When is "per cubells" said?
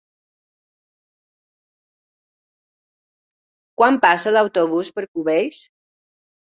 4.99-5.65